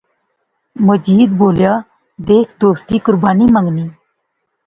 مجید 0.87 1.29
بولیا، 1.39 1.73
دیکھ 2.27 2.51
دوستی 2.61 2.97
قربانی 3.05 3.45
منگنی 3.53 3.87